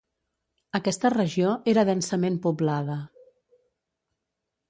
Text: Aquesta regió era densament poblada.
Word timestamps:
Aquesta 0.79 1.11
regió 1.15 1.51
era 1.73 1.83
densament 1.91 2.41
poblada. 2.47 2.97